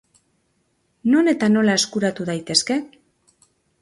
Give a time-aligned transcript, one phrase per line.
[1.11, 2.79] Non eta nola eskuratu daitezke?